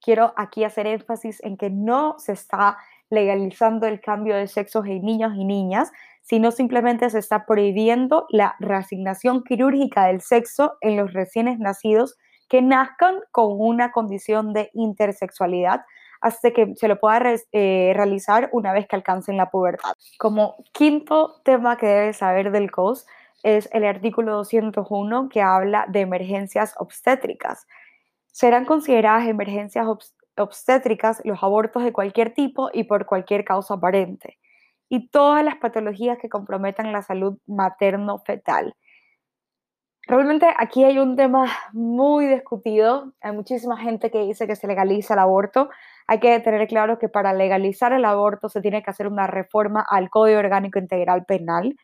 quiero 0.00 0.34
aquí 0.36 0.64
hacer 0.64 0.86
énfasis 0.86 1.42
en 1.42 1.56
que 1.56 1.70
no 1.70 2.16
se 2.18 2.32
está 2.32 2.78
legalizando 3.10 3.86
el 3.86 4.00
cambio 4.00 4.36
de 4.36 4.48
sexos 4.48 4.86
en 4.86 5.02
niños 5.02 5.32
y 5.36 5.44
niñas, 5.44 5.92
sino 6.22 6.50
simplemente 6.50 7.08
se 7.08 7.20
está 7.20 7.46
prohibiendo 7.46 8.26
la 8.30 8.56
reasignación 8.58 9.44
quirúrgica 9.44 10.06
del 10.06 10.20
sexo 10.20 10.76
en 10.80 10.96
los 10.96 11.12
recién 11.12 11.58
nacidos 11.60 12.16
que 12.48 12.62
nazcan 12.62 13.20
con 13.30 13.54
una 13.58 13.92
condición 13.92 14.52
de 14.52 14.70
intersexualidad 14.74 15.82
hasta 16.20 16.50
que 16.50 16.74
se 16.76 16.88
lo 16.88 16.98
pueda 16.98 17.20
eh, 17.52 17.92
realizar 17.94 18.48
una 18.52 18.72
vez 18.72 18.86
que 18.86 18.96
alcancen 18.96 19.36
la 19.36 19.50
pubertad. 19.50 19.92
Como 20.18 20.56
quinto 20.72 21.40
tema 21.44 21.76
que 21.76 21.86
debes 21.86 22.18
saber 22.18 22.50
del 22.50 22.70
COS 22.70 23.06
es 23.42 23.68
el 23.72 23.84
artículo 23.84 24.34
201 24.36 25.28
que 25.28 25.42
habla 25.42 25.86
de 25.88 26.00
emergencias 26.00 26.74
obstétricas. 26.78 27.66
Serán 28.32 28.64
consideradas 28.64 29.28
emergencias 29.28 29.86
obstétricas 30.36 31.22
los 31.24 31.42
abortos 31.42 31.84
de 31.84 31.92
cualquier 31.92 32.34
tipo 32.34 32.70
y 32.72 32.84
por 32.84 33.06
cualquier 33.06 33.44
causa 33.44 33.74
aparente 33.74 34.38
y 34.88 35.08
todas 35.08 35.44
las 35.44 35.56
patologías 35.56 36.18
que 36.18 36.28
comprometan 36.28 36.92
la 36.92 37.02
salud 37.02 37.38
materno-fetal. 37.46 38.74
Realmente 40.08 40.46
aquí 40.56 40.84
hay 40.84 40.98
un 41.00 41.16
tema 41.16 41.46
muy 41.72 42.26
discutido. 42.26 43.12
Hay 43.20 43.32
muchísima 43.32 43.76
gente 43.76 44.10
que 44.10 44.20
dice 44.20 44.46
que 44.46 44.54
se 44.54 44.68
legaliza 44.68 45.14
el 45.14 45.20
aborto. 45.20 45.68
Hay 46.06 46.20
que 46.20 46.38
tener 46.38 46.68
claro 46.68 46.98
que 46.98 47.08
para 47.08 47.32
legalizar 47.32 47.92
el 47.92 48.04
aborto 48.04 48.48
se 48.48 48.60
tiene 48.60 48.84
que 48.84 48.90
hacer 48.90 49.08
una 49.08 49.26
reforma 49.26 49.84
al 49.88 50.08
Código 50.08 50.38
Orgánico 50.38 50.78
Integral 50.78 51.24
Penal. 51.24 51.74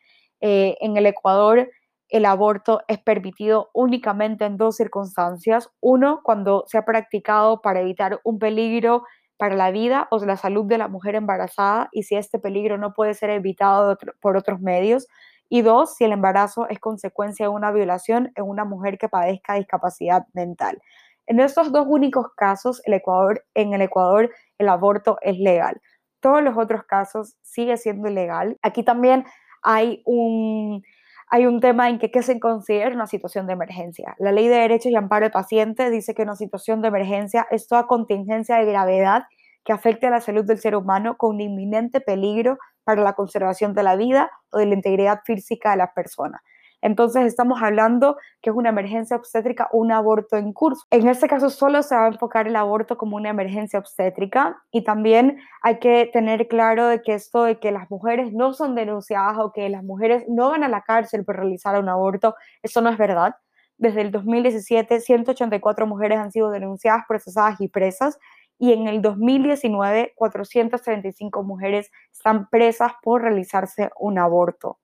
Eh, 0.40 0.76
en 0.80 0.96
el 0.96 1.06
Ecuador, 1.06 1.68
el 2.08 2.24
aborto 2.24 2.82
es 2.86 3.00
permitido 3.00 3.70
únicamente 3.74 4.44
en 4.44 4.56
dos 4.56 4.76
circunstancias. 4.76 5.68
Uno, 5.80 6.20
cuando 6.22 6.62
se 6.68 6.78
ha 6.78 6.84
practicado 6.84 7.60
para 7.60 7.80
evitar 7.80 8.20
un 8.22 8.38
peligro 8.38 9.02
para 9.36 9.56
la 9.56 9.72
vida 9.72 10.06
o 10.12 10.24
la 10.24 10.36
salud 10.36 10.64
de 10.66 10.78
la 10.78 10.86
mujer 10.86 11.16
embarazada 11.16 11.88
y 11.90 12.04
si 12.04 12.14
este 12.14 12.38
peligro 12.38 12.78
no 12.78 12.92
puede 12.92 13.14
ser 13.14 13.30
evitado 13.30 13.98
por 14.20 14.36
otros 14.36 14.60
medios. 14.60 15.08
Y 15.54 15.60
dos, 15.60 15.96
si 15.96 16.04
el 16.04 16.12
embarazo 16.12 16.66
es 16.70 16.78
consecuencia 16.78 17.44
de 17.44 17.50
una 17.50 17.70
violación 17.72 18.32
en 18.36 18.44
una 18.44 18.64
mujer 18.64 18.96
que 18.96 19.10
padezca 19.10 19.52
discapacidad 19.52 20.26
mental. 20.32 20.80
En 21.26 21.40
estos 21.40 21.70
dos 21.70 21.84
únicos 21.86 22.28
casos, 22.34 22.80
el 22.86 22.94
Ecuador, 22.94 23.44
en 23.52 23.74
el 23.74 23.82
Ecuador 23.82 24.30
el 24.56 24.70
aborto 24.70 25.18
es 25.20 25.38
legal. 25.38 25.82
Todos 26.20 26.42
los 26.42 26.56
otros 26.56 26.84
casos 26.84 27.36
sigue 27.42 27.76
siendo 27.76 28.08
ilegal. 28.08 28.56
Aquí 28.62 28.82
también 28.82 29.26
hay 29.62 30.00
un, 30.06 30.82
hay 31.28 31.44
un 31.44 31.60
tema 31.60 31.90
en 31.90 31.98
que 31.98 32.22
se 32.22 32.40
considera 32.40 32.94
una 32.94 33.06
situación 33.06 33.46
de 33.46 33.52
emergencia. 33.52 34.16
La 34.18 34.32
Ley 34.32 34.48
de 34.48 34.56
Derechos 34.56 34.90
y 34.90 34.96
Amparo 34.96 35.26
del 35.26 35.32
Paciente 35.32 35.90
dice 35.90 36.14
que 36.14 36.22
una 36.22 36.36
situación 36.36 36.80
de 36.80 36.88
emergencia 36.88 37.46
es 37.50 37.68
toda 37.68 37.86
contingencia 37.86 38.56
de 38.56 38.64
gravedad 38.64 39.24
que 39.64 39.74
afecte 39.74 40.06
a 40.06 40.10
la 40.10 40.22
salud 40.22 40.46
del 40.46 40.60
ser 40.60 40.76
humano 40.76 41.18
con 41.18 41.34
un 41.34 41.40
inminente 41.42 42.00
peligro 42.00 42.56
para 42.84 43.02
la 43.02 43.14
conservación 43.14 43.74
de 43.74 43.82
la 43.82 43.96
vida 43.96 44.30
o 44.50 44.58
de 44.58 44.66
la 44.66 44.74
integridad 44.74 45.20
física 45.24 45.72
de 45.72 45.76
la 45.78 45.92
persona. 45.92 46.42
Entonces 46.82 47.24
estamos 47.26 47.62
hablando 47.62 48.16
que 48.42 48.50
es 48.50 48.56
una 48.56 48.70
emergencia 48.70 49.16
obstétrica 49.16 49.68
o 49.72 49.78
un 49.78 49.92
aborto 49.92 50.36
en 50.36 50.52
curso. 50.52 50.84
En 50.90 51.06
este 51.06 51.28
caso 51.28 51.48
solo 51.48 51.82
se 51.84 51.94
va 51.94 52.06
a 52.06 52.08
enfocar 52.08 52.48
el 52.48 52.56
aborto 52.56 52.98
como 52.98 53.16
una 53.16 53.30
emergencia 53.30 53.78
obstétrica 53.78 54.60
y 54.72 54.82
también 54.82 55.38
hay 55.62 55.78
que 55.78 56.10
tener 56.12 56.48
claro 56.48 56.88
de 56.88 57.00
que 57.00 57.14
esto 57.14 57.44
de 57.44 57.60
que 57.60 57.70
las 57.70 57.88
mujeres 57.88 58.32
no 58.32 58.52
son 58.52 58.74
denunciadas 58.74 59.38
o 59.38 59.52
que 59.52 59.68
las 59.68 59.84
mujeres 59.84 60.24
no 60.28 60.50
van 60.50 60.64
a 60.64 60.68
la 60.68 60.82
cárcel 60.82 61.24
por 61.24 61.36
realizar 61.36 61.78
un 61.78 61.88
aborto, 61.88 62.34
eso 62.62 62.80
no 62.80 62.90
es 62.90 62.98
verdad. 62.98 63.36
desde 63.78 64.02
el 64.02 64.12
2017, 64.12 65.00
184 65.00 65.86
mujeres 65.86 66.18
han 66.18 66.30
sido 66.30 66.50
denunciadas, 66.50 67.02
procesadas 67.08 67.60
y 67.60 67.68
presas, 67.68 68.18
y 68.62 68.72
en 68.72 68.86
el 68.86 69.02
2019, 69.02 70.12
435 70.14 71.42
mujeres 71.42 71.90
están 72.12 72.48
presas 72.48 72.92
por 73.02 73.22
realizarse 73.22 73.90
un 73.98 74.20
aborto. 74.20 74.78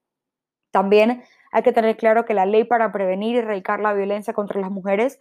También 0.72 1.22
hay 1.52 1.62
que 1.62 1.70
tener 1.70 1.96
claro 1.96 2.24
que 2.24 2.34
la 2.34 2.44
ley 2.44 2.64
para 2.64 2.90
prevenir 2.90 3.36
y 3.36 3.38
erradicar 3.38 3.78
la 3.78 3.92
violencia 3.92 4.34
contra 4.34 4.60
las 4.60 4.72
mujeres 4.72 5.20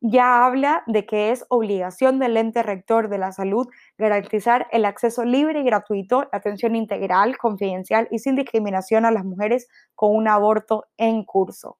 ya 0.00 0.46
habla 0.46 0.84
de 0.86 1.06
que 1.06 1.32
es 1.32 1.44
obligación 1.48 2.20
del 2.20 2.36
ente 2.36 2.62
rector 2.62 3.08
de 3.08 3.18
la 3.18 3.32
salud 3.32 3.66
garantizar 3.96 4.68
el 4.70 4.84
acceso 4.84 5.24
libre 5.24 5.58
y 5.58 5.64
gratuito, 5.64 6.22
la 6.30 6.38
atención 6.38 6.76
integral, 6.76 7.36
confidencial 7.36 8.06
y 8.12 8.20
sin 8.20 8.36
discriminación 8.36 9.06
a 9.06 9.10
las 9.10 9.24
mujeres 9.24 9.66
con 9.96 10.14
un 10.14 10.28
aborto 10.28 10.84
en 10.98 11.24
curso. 11.24 11.78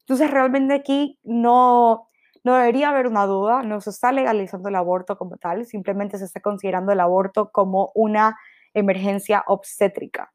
Entonces, 0.00 0.28
realmente 0.28 0.74
aquí 0.74 1.20
no, 1.22 2.08
no 2.44 2.56
debería 2.56 2.90
haber 2.90 3.06
una 3.06 3.26
duda, 3.26 3.62
no 3.62 3.80
se 3.80 3.90
está 3.90 4.12
legalizando 4.12 4.68
el 4.68 4.76
aborto 4.76 5.16
como 5.16 5.36
tal, 5.36 5.66
simplemente 5.66 6.18
se 6.18 6.24
está 6.24 6.40
considerando 6.40 6.92
el 6.92 7.00
aborto 7.00 7.50
como 7.50 7.92
una 7.94 8.36
emergencia 8.74 9.44
obstétrica. 9.46 10.32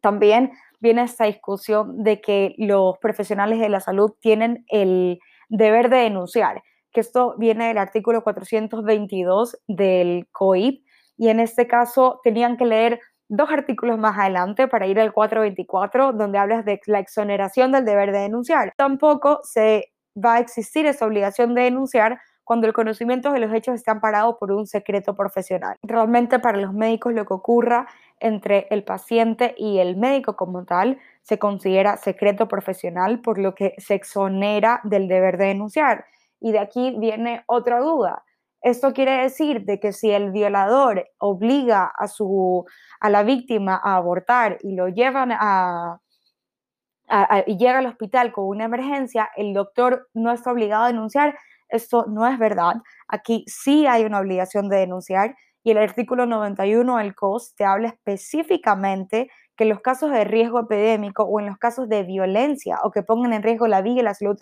También 0.00 0.52
viene 0.80 1.02
esta 1.02 1.26
discusión 1.26 2.02
de 2.02 2.20
que 2.20 2.54
los 2.58 2.98
profesionales 2.98 3.60
de 3.60 3.68
la 3.68 3.80
salud 3.80 4.12
tienen 4.20 4.64
el 4.68 5.18
deber 5.48 5.90
de 5.90 5.98
denunciar, 5.98 6.62
que 6.92 7.00
esto 7.00 7.34
viene 7.38 7.68
del 7.68 7.78
artículo 7.78 8.22
422 8.22 9.58
del 9.68 10.28
COIP, 10.32 10.84
y 11.16 11.28
en 11.28 11.38
este 11.38 11.66
caso 11.66 12.20
tenían 12.24 12.56
que 12.56 12.64
leer 12.64 12.98
dos 13.28 13.50
artículos 13.50 13.98
más 13.98 14.18
adelante 14.18 14.68
para 14.68 14.86
ir 14.86 14.98
al 14.98 15.12
424, 15.12 16.12
donde 16.12 16.38
hablas 16.38 16.64
de 16.64 16.80
la 16.86 16.98
exoneración 16.98 17.72
del 17.72 17.84
deber 17.84 18.10
de 18.10 18.20
denunciar. 18.20 18.72
Tampoco 18.76 19.40
se 19.44 19.89
va 20.16 20.34
a 20.34 20.38
existir 20.40 20.86
esa 20.86 21.06
obligación 21.06 21.54
de 21.54 21.62
denunciar 21.62 22.20
cuando 22.44 22.66
el 22.66 22.72
conocimiento 22.72 23.30
de 23.30 23.38
los 23.38 23.54
hechos 23.54 23.76
está 23.76 23.92
amparado 23.92 24.36
por 24.36 24.50
un 24.50 24.66
secreto 24.66 25.14
profesional. 25.14 25.76
Realmente 25.82 26.40
para 26.40 26.58
los 26.58 26.72
médicos 26.72 27.12
lo 27.14 27.24
que 27.24 27.34
ocurra 27.34 27.86
entre 28.18 28.66
el 28.70 28.82
paciente 28.82 29.54
y 29.56 29.78
el 29.78 29.96
médico 29.96 30.34
como 30.34 30.64
tal 30.64 30.98
se 31.22 31.38
considera 31.38 31.96
secreto 31.96 32.48
profesional, 32.48 33.20
por 33.20 33.38
lo 33.38 33.54
que 33.54 33.74
se 33.78 33.94
exonera 33.94 34.80
del 34.82 35.06
deber 35.06 35.38
de 35.38 35.46
denunciar. 35.46 36.06
Y 36.40 36.50
de 36.50 36.58
aquí 36.58 36.96
viene 36.98 37.44
otra 37.46 37.78
duda. 37.78 38.24
Esto 38.62 38.92
quiere 38.92 39.22
decir 39.22 39.64
de 39.64 39.78
que 39.78 39.92
si 39.92 40.10
el 40.10 40.32
violador 40.32 41.08
obliga 41.18 41.84
a, 41.84 42.08
su, 42.08 42.66
a 43.00 43.10
la 43.10 43.22
víctima 43.22 43.80
a 43.82 43.94
abortar 43.94 44.58
y 44.62 44.74
lo 44.74 44.88
llevan 44.88 45.30
a, 45.32 46.00
y 47.46 47.56
llega 47.56 47.78
al 47.78 47.86
hospital 47.86 48.32
con 48.32 48.46
una 48.46 48.64
emergencia, 48.64 49.30
el 49.36 49.52
doctor 49.52 50.08
no 50.14 50.32
está 50.32 50.52
obligado 50.52 50.84
a 50.84 50.88
denunciar, 50.88 51.36
esto 51.68 52.06
no 52.08 52.26
es 52.26 52.38
verdad. 52.38 52.74
Aquí 53.08 53.44
sí 53.46 53.86
hay 53.86 54.04
una 54.04 54.20
obligación 54.20 54.68
de 54.68 54.78
denunciar 54.78 55.34
y 55.62 55.72
el 55.72 55.78
artículo 55.78 56.26
91 56.26 56.98
del 56.98 57.14
COS 57.14 57.54
te 57.54 57.64
habla 57.64 57.88
específicamente 57.88 59.30
que 59.56 59.64
en 59.64 59.70
los 59.70 59.80
casos 59.80 60.10
de 60.10 60.24
riesgo 60.24 60.60
epidémico 60.60 61.24
o 61.24 61.38
en 61.38 61.46
los 61.46 61.58
casos 61.58 61.88
de 61.88 62.02
violencia 62.02 62.78
o 62.82 62.90
que 62.90 63.02
pongan 63.02 63.32
en 63.34 63.42
riesgo 63.42 63.66
la 63.66 63.82
vida 63.82 64.00
y 64.00 64.04
la 64.04 64.14
salud 64.14 64.36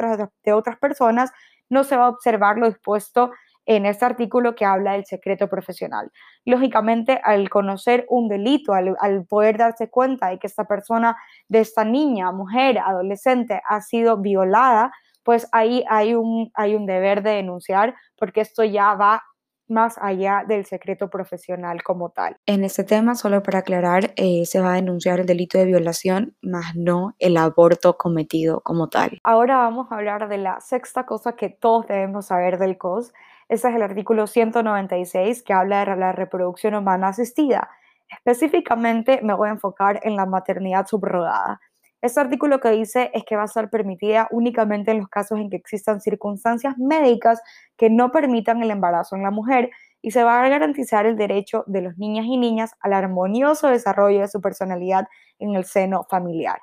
de 0.45 0.53
otras 0.53 0.79
personas, 0.79 1.33
no 1.69 1.85
se 1.85 1.97
va 1.97 2.07
a 2.07 2.11
observar 2.11 2.57
lo 2.57 2.69
dispuesto 2.69 3.33
en 3.69 3.85
este 3.85 4.07
artículo 4.07 4.55
que 4.55 4.65
habla 4.65 4.93
del 4.93 5.05
secreto 5.05 5.47
profesional. 5.47 6.11
Lógicamente, 6.47 7.21
al 7.23 7.51
conocer 7.51 8.07
un 8.09 8.27
delito, 8.27 8.73
al, 8.73 9.27
poder 9.29 9.59
darse 9.59 9.91
cuenta 9.91 10.29
de 10.29 10.39
que 10.39 10.47
esta 10.47 10.65
persona, 10.65 11.19
de 11.49 11.61
esta 11.61 11.85
niña, 11.85 12.33
mujer, 12.33 12.79
adolescente, 12.79 13.61
ha 13.69 13.83
sido 13.83 14.17
violada, 14.17 14.91
pues 15.23 15.49
ahí 15.53 15.85
hay 15.91 16.15
un, 16.15 16.51
hay 16.55 16.75
un 16.75 16.87
deber 16.87 17.23
de 17.23 17.33
denunciar 17.33 17.95
porque 18.17 18.41
esto 18.41 18.65
ya 18.65 18.95
va 18.95 19.23
más 19.69 19.99
allá 20.01 20.45
del 20.49 20.65
secreto 20.65 21.11
profesional 21.11 21.83
como 21.83 22.09
tal. 22.09 22.39
En 22.47 22.65
este 22.65 22.85
tema, 22.85 23.15
solo 23.17 23.43
para 23.43 23.59
aclarar, 23.59 24.15
eh, 24.17 24.47
se 24.47 24.61
va 24.63 24.73
a 24.73 24.77
denunciar 24.77 25.21
el 25.21 25.27
delito 25.27 25.59
de 25.59 25.67
violación, 25.67 26.35
más 26.41 26.75
no 26.75 27.15
el 27.19 27.37
aborto 27.37 27.99
cometido 27.99 28.63
como 28.63 28.89
tal. 28.89 29.21
Ahora 29.25 29.59
vamos 29.59 29.93
a 29.93 29.97
hablar 29.97 30.31
de 30.31 30.39
la 30.39 30.59
sexta 30.63 31.05
cosa 31.05 31.37
que 31.37 31.51
todos 31.51 31.87
debemos 31.87 32.29
saber 32.29 32.57
del 32.57 32.79
COS. 32.79 33.13
Ese 33.49 33.69
es 33.69 33.75
el 33.75 33.83
artículo 33.83 34.27
196 34.27 35.43
que 35.43 35.53
habla 35.53 35.85
de 35.85 35.97
la 35.97 36.13
reproducción 36.13 36.75
humana 36.75 37.09
asistida. 37.09 37.71
Específicamente 38.11 39.21
me 39.23 39.35
voy 39.35 39.49
a 39.49 39.53
enfocar 39.53 40.01
en 40.03 40.17
la 40.17 40.27
maternidad 40.27 40.87
subrogada. 40.87 41.61
Este 42.01 42.21
artículo 42.21 42.61
que 42.61 42.71
dice 42.71 43.11
es 43.13 43.25
que 43.25 43.35
va 43.37 43.43
a 43.43 43.49
ser 43.49 43.71
permitida 43.71 44.29
únicamente 44.31 44.93
en 44.93 44.99
los 44.99 45.09
casos 45.09 45.41
en 45.41 45.51
que 45.51 45.57
existan 45.57 46.01
circunstancias 46.01 46.79
médicas 46.79 47.43
que 47.77 47.91
no 47.91 48.13
permitan 48.13 48.63
el 48.63 48.71
embarazo 48.71 49.17
en 49.17 49.25
la 49.25 49.33
mujer 49.33 49.71
y 50.01 50.13
se 50.13 50.23
va 50.23 50.41
a 50.41 50.49
garantizar 50.49 51.07
el 51.07 51.17
derecho 51.17 51.65
de 51.67 51.83
los 51.83 51.99
niñas 51.99 52.27
y 52.27 52.37
niñas 52.37 52.73
al 52.81 52.93
armonioso 52.93 53.69
desarrollo 53.69 54.21
de 54.21 54.29
su 54.29 54.41
personalidad 54.41 55.09
en 55.41 55.57
el 55.57 55.65
seno 55.65 56.07
familiar. 56.09 56.61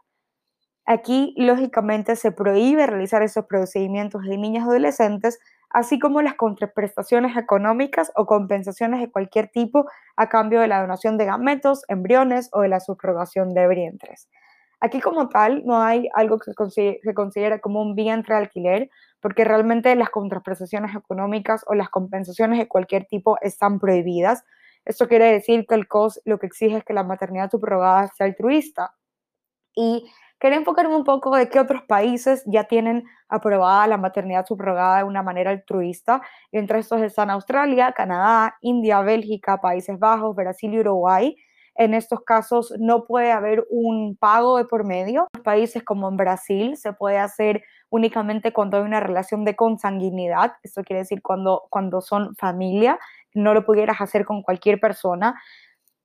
Aquí, 0.86 1.34
lógicamente, 1.36 2.16
se 2.16 2.32
prohíbe 2.32 2.86
realizar 2.86 3.24
esos 3.24 3.46
procedimientos 3.46 4.22
de 4.24 4.38
niñas 4.38 4.66
adolescentes, 4.66 5.40
así 5.76 6.00
como 6.00 6.22
las 6.22 6.36
contraprestaciones 6.36 7.36
económicas 7.36 8.10
o 8.16 8.26
compensaciones 8.26 9.02
de 9.02 9.12
cualquier 9.12 9.50
tipo 9.50 9.90
a 10.16 10.30
cambio 10.30 10.62
de 10.62 10.70
la 10.70 10.80
donación 10.80 11.18
de 11.18 11.26
gametos, 11.26 11.84
embriones 11.90 12.50
o 12.54 12.62
de 12.62 12.70
la 12.70 12.80
subrogación 12.80 13.54
de 13.54 13.68
vientres. 13.68 14.30
Aquí 14.80 15.02
como 15.02 15.28
tal 15.28 15.66
no 15.66 15.82
hay 15.82 16.08
algo 16.14 16.40
que 16.40 16.54
se 16.54 17.14
considere 17.14 17.60
como 17.60 17.82
un 17.82 17.94
vientre 17.94 18.36
alquiler, 18.36 18.90
porque 19.20 19.44
realmente 19.44 19.94
las 19.98 20.12
contraprestaciones 20.12 20.96
económicas 20.96 21.66
o 21.68 21.74
las 21.74 21.90
compensaciones 21.90 22.58
de 22.58 22.70
cualquier 22.70 23.06
tipo 23.06 23.38
están 23.42 23.78
prohibidas. 23.78 24.46
Esto 24.86 25.10
quiere 25.10 25.26
decir 25.26 25.66
que 25.68 25.76
el 25.76 25.90
COS 25.90 26.22
lo 26.24 26.40
que 26.40 26.48
exige 26.48 26.78
es 26.78 26.86
que 26.86 26.94
la 26.94 27.04
maternidad 27.04 27.52
subrogada 27.52 28.08
sea 28.16 28.28
altruista. 28.28 28.96
Y 29.76 30.10
quería 30.40 30.58
enfocarme 30.58 30.96
un 30.96 31.04
poco 31.04 31.36
de 31.36 31.50
qué 31.50 31.60
otros 31.60 31.84
países 31.84 32.44
ya 32.46 32.66
tienen 32.66 33.04
aprobada 33.30 33.88
la 33.88 33.98
maternidad 33.98 34.46
subrogada 34.46 34.98
de 34.98 35.04
una 35.04 35.24
manera 35.24 35.52
altruista. 35.52 36.22
Entre 36.52 36.80
estos 36.80 37.02
están 37.02 37.30
Australia, 37.30 37.94
Canadá, 37.94 38.56
India, 38.62 39.02
Bélgica, 39.02 39.62
Países 39.62 39.98
Bajos, 39.98 40.36
Brasil 40.36 40.74
y 40.74 40.80
Uruguay. 40.80 41.36
En 41.78 41.94
estos 41.94 42.22
casos 42.22 42.74
no 42.80 43.06
puede 43.06 43.34
haber 43.34 43.66
un 43.70 44.16
pago 44.16 44.58
de 44.58 44.66
por 44.66 44.86
medio. 44.86 45.28
En 45.34 45.44
países 45.44 45.84
como 45.84 46.08
en 46.08 46.16
Brasil 46.16 46.78
se 46.78 46.94
puede 46.94 47.18
hacer 47.18 47.64
únicamente 47.90 48.54
cuando 48.54 48.78
hay 48.78 48.84
una 48.84 49.02
relación 49.02 49.44
de 49.44 49.56
consanguinidad. 49.58 50.54
Esto 50.64 50.84
quiere 50.84 51.02
decir 51.02 51.22
cuando, 51.22 51.64
cuando 51.70 52.00
son 52.00 52.34
familia. 52.36 52.98
No 53.34 53.54
lo 53.54 53.66
pudieras 53.66 54.00
hacer 54.00 54.24
con 54.24 54.42
cualquier 54.42 54.80
persona. 54.80 55.36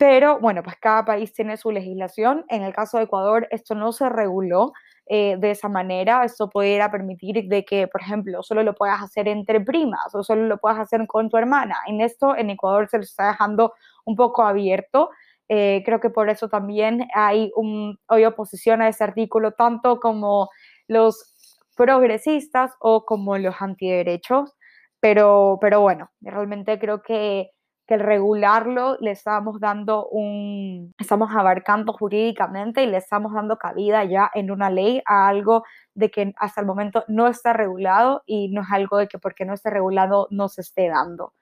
Pero 0.00 0.40
bueno, 0.40 0.62
pues 0.62 0.76
cada 0.80 1.04
país 1.04 1.30
tiene 1.34 1.58
su 1.58 1.70
legislación. 1.70 2.46
En 2.48 2.62
el 2.62 2.72
caso 2.72 2.96
de 2.96 3.04
Ecuador, 3.04 3.46
esto 3.50 3.74
no 3.74 3.92
se 3.92 4.08
reguló 4.08 4.72
eh, 5.04 5.36
de 5.38 5.50
esa 5.50 5.68
manera. 5.68 6.24
Esto 6.24 6.48
pudiera 6.48 6.90
permitir 6.90 7.46
de 7.48 7.66
que, 7.66 7.86
por 7.86 8.00
ejemplo, 8.00 8.42
solo 8.42 8.62
lo 8.62 8.74
puedas 8.74 9.02
hacer 9.02 9.28
entre 9.28 9.60
primas 9.60 10.14
o 10.14 10.22
solo 10.22 10.44
lo 10.46 10.56
puedas 10.56 10.78
hacer 10.78 11.06
con 11.06 11.28
tu 11.28 11.36
hermana. 11.36 11.76
En 11.86 12.00
esto, 12.00 12.34
en 12.34 12.48
Ecuador 12.48 12.88
se 12.88 12.96
lo 12.96 13.02
está 13.02 13.26
dejando 13.28 13.74
un 14.06 14.16
poco 14.16 14.42
abierto. 14.42 15.10
Eh, 15.50 15.82
creo 15.84 16.00
que 16.00 16.08
por 16.08 16.30
eso 16.30 16.48
también 16.48 17.06
hay, 17.14 17.52
un, 17.54 17.98
hay 18.08 18.24
oposición 18.24 18.80
a 18.80 18.88
ese 18.88 19.04
artículo, 19.04 19.52
tanto 19.52 20.00
como 20.00 20.48
los 20.88 21.34
progresistas 21.76 22.72
o 22.80 23.04
como 23.04 23.36
los 23.36 23.60
antiderechos. 23.60 24.56
Pero, 24.98 25.58
pero 25.60 25.82
bueno, 25.82 26.10
realmente 26.22 26.78
creo 26.78 27.02
que, 27.02 27.50
que 27.90 27.98
regularlo 27.98 28.96
le 29.00 29.10
estamos 29.10 29.58
dando 29.58 30.06
un, 30.06 30.94
estamos 30.96 31.28
abarcando 31.34 31.92
jurídicamente 31.92 32.84
y 32.84 32.86
le 32.86 32.98
estamos 32.98 33.32
dando 33.34 33.58
cabida 33.58 34.04
ya 34.04 34.30
en 34.32 34.52
una 34.52 34.70
ley 34.70 35.02
a 35.06 35.26
algo 35.26 35.64
de 35.94 36.08
que 36.08 36.32
hasta 36.36 36.60
el 36.60 36.68
momento 36.68 37.02
no 37.08 37.26
está 37.26 37.52
regulado 37.52 38.22
y 38.26 38.48
no 38.52 38.62
es 38.62 38.68
algo 38.70 38.96
de 38.96 39.08
que 39.08 39.18
porque 39.18 39.44
no 39.44 39.54
esté 39.54 39.70
regulado 39.70 40.28
no 40.30 40.48
se 40.48 40.60
esté 40.60 40.88
dando. 40.88 41.32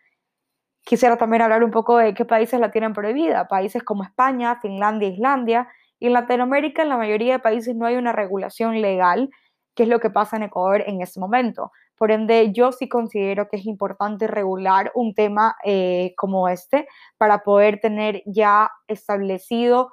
Quisiera 0.86 1.18
también 1.18 1.42
hablar 1.42 1.62
un 1.62 1.70
poco 1.70 1.98
de 1.98 2.14
qué 2.14 2.24
países 2.24 2.58
la 2.58 2.70
tienen 2.70 2.94
prohibida. 2.94 3.46
Países 3.46 3.82
como 3.82 4.02
España, 4.02 4.58
Finlandia, 4.62 5.08
Islandia. 5.10 5.68
Y 5.98 6.06
en 6.06 6.14
Latinoamérica, 6.14 6.80
en 6.80 6.88
la 6.88 6.96
mayoría 6.96 7.34
de 7.34 7.38
países 7.40 7.76
no 7.76 7.84
hay 7.84 7.96
una 7.96 8.12
regulación 8.12 8.80
legal, 8.80 9.28
que 9.76 9.82
es 9.82 9.88
lo 9.90 10.00
que 10.00 10.08
pasa 10.08 10.38
en 10.38 10.44
Ecuador 10.44 10.82
en 10.86 11.02
este 11.02 11.20
momento. 11.20 11.72
Por 11.98 12.12
ende, 12.12 12.52
yo 12.52 12.72
sí 12.72 12.88
considero 12.88 13.48
que 13.48 13.56
es 13.56 13.66
importante 13.66 14.26
regular 14.26 14.92
un 14.94 15.14
tema 15.14 15.56
eh, 15.64 16.14
como 16.16 16.48
este 16.48 16.86
para 17.16 17.42
poder 17.42 17.80
tener 17.80 18.22
ya 18.26 18.70
establecido 18.86 19.92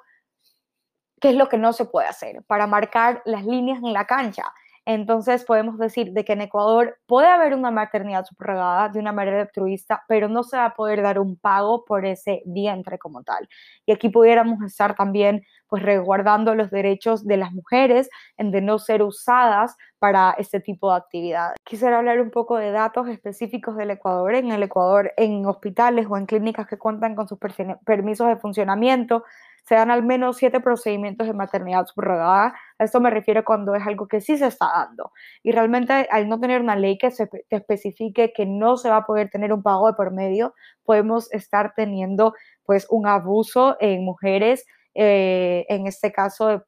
qué 1.20 1.30
es 1.30 1.34
lo 1.34 1.48
que 1.48 1.58
no 1.58 1.72
se 1.72 1.86
puede 1.86 2.08
hacer, 2.08 2.44
para 2.46 2.66
marcar 2.66 3.22
las 3.24 3.44
líneas 3.44 3.78
en 3.82 3.92
la 3.92 4.06
cancha. 4.06 4.52
Entonces 4.86 5.44
podemos 5.44 5.78
decir 5.78 6.12
de 6.12 6.24
que 6.24 6.34
en 6.34 6.42
Ecuador 6.42 6.96
puede 7.06 7.26
haber 7.26 7.54
una 7.54 7.72
maternidad 7.72 8.24
subrogada 8.24 8.88
de 8.88 9.00
una 9.00 9.12
manera 9.12 9.42
altruista, 9.42 10.04
pero 10.06 10.28
no 10.28 10.44
se 10.44 10.56
va 10.56 10.66
a 10.66 10.74
poder 10.74 11.02
dar 11.02 11.18
un 11.18 11.36
pago 11.36 11.84
por 11.84 12.06
ese 12.06 12.42
vientre 12.46 12.96
como 12.96 13.24
tal. 13.24 13.48
Y 13.84 13.92
aquí 13.92 14.08
pudiéramos 14.08 14.62
estar 14.62 14.94
también 14.94 15.42
pues 15.68 15.82
resguardando 15.82 16.54
los 16.54 16.70
derechos 16.70 17.26
de 17.26 17.36
las 17.36 17.52
mujeres 17.52 18.08
en 18.36 18.52
de 18.52 18.60
no 18.60 18.78
ser 18.78 19.02
usadas 19.02 19.76
para 19.98 20.36
este 20.38 20.60
tipo 20.60 20.92
de 20.92 20.98
actividades. 20.98 21.56
Quisiera 21.64 21.98
hablar 21.98 22.20
un 22.20 22.30
poco 22.30 22.56
de 22.56 22.70
datos 22.70 23.08
específicos 23.08 23.76
del 23.76 23.90
Ecuador. 23.90 24.34
En 24.36 24.52
el 24.52 24.62
Ecuador, 24.62 25.12
en 25.16 25.44
hospitales 25.46 26.06
o 26.08 26.16
en 26.16 26.26
clínicas 26.26 26.68
que 26.68 26.78
cuentan 26.78 27.16
con 27.16 27.26
sus 27.26 27.38
permisos 27.84 28.28
de 28.28 28.36
funcionamiento, 28.36 29.24
se 29.66 29.74
dan 29.74 29.90
al 29.90 30.04
menos 30.04 30.36
siete 30.36 30.60
procedimientos 30.60 31.26
de 31.26 31.32
maternidad 31.32 31.86
subrogada. 31.86 32.54
A 32.78 32.84
esto 32.84 33.00
me 33.00 33.10
refiero 33.10 33.44
cuando 33.44 33.74
es 33.74 33.84
algo 33.84 34.06
que 34.06 34.20
sí 34.20 34.38
se 34.38 34.46
está 34.46 34.66
dando. 34.72 35.12
Y 35.42 35.50
realmente 35.50 35.92
al 35.92 36.28
no 36.28 36.38
tener 36.38 36.60
una 36.60 36.76
ley 36.76 36.98
que 36.98 37.10
se 37.10 37.28
especifique 37.50 38.32
que 38.32 38.46
no 38.46 38.76
se 38.76 38.90
va 38.90 38.98
a 38.98 39.06
poder 39.06 39.28
tener 39.28 39.52
un 39.52 39.64
pago 39.64 39.88
de 39.88 39.94
por 39.94 40.12
medio, 40.12 40.54
podemos 40.84 41.32
estar 41.32 41.74
teniendo 41.74 42.32
pues 42.64 42.86
un 42.90 43.08
abuso 43.08 43.76
en 43.80 44.04
mujeres, 44.04 44.64
eh, 44.94 45.66
en 45.68 45.88
este 45.88 46.12
caso 46.12 46.64